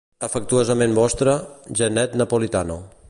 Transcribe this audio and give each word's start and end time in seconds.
Afectuosament 0.27 0.95
vostra, 0.99 1.35
Janet 1.81 2.17
Napolitano. 2.23 2.81